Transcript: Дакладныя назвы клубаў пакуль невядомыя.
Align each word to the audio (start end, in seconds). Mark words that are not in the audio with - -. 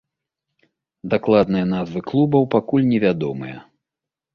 Дакладныя 1.11 1.69
назвы 1.75 1.99
клубаў 2.11 2.51
пакуль 2.59 2.91
невядомыя. 2.93 3.57